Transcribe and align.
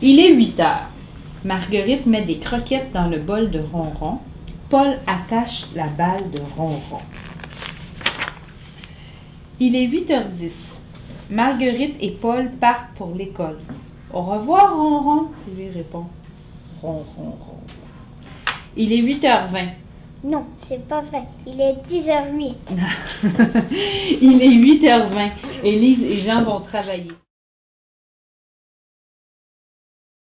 Il 0.00 0.20
est 0.20 0.32
8 0.32 0.60
heures. 0.60 0.88
Marguerite 1.44 2.06
met 2.06 2.22
des 2.22 2.38
croquettes 2.38 2.92
dans 2.92 3.08
le 3.08 3.18
bol 3.18 3.50
de 3.50 3.58
ronron. 3.58 4.18
Paul 4.70 4.98
attache 5.08 5.66
la 5.74 5.88
balle 5.88 6.30
de 6.30 6.40
ronron. 6.56 7.00
Il 9.58 9.74
est 9.74 9.88
8h10. 9.88 10.78
Marguerite 11.30 11.96
et 12.00 12.12
Paul 12.12 12.48
partent 12.60 12.94
pour 12.96 13.12
l'école. 13.12 13.58
Au 14.12 14.22
revoir, 14.22 14.76
ronron, 14.76 15.30
lui 15.56 15.68
répond. 15.70 16.06
Ron, 16.80 17.04
ron. 17.16 17.34
Il 18.76 18.92
est 18.92 19.02
8h20. 19.02 19.68
Non, 20.22 20.44
c'est 20.58 20.86
pas 20.86 21.00
vrai. 21.00 21.24
Il 21.44 21.60
est 21.60 21.74
10h08. 21.84 22.54
Il 24.22 24.42
est 24.42 24.78
8h20. 24.78 25.30
Élise 25.64 26.04
et 26.04 26.16
Jean 26.16 26.44
vont 26.44 26.60
travailler. 26.60 27.08